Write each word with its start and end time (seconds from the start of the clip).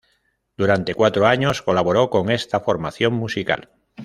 Durante 0.57 0.95
cuatro 0.95 1.27
años 1.27 1.61
colaboró 1.61 2.09
con 2.09 2.31
esta 2.31 2.59
formación 2.61 3.13
musical. 3.13 3.69